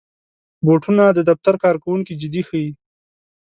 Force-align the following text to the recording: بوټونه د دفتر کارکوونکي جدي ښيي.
بوټونه 0.65 1.03
د 1.11 1.19
دفتر 1.29 1.55
کارکوونکي 1.63 2.13
جدي 2.21 2.41
ښيي. 2.47 2.69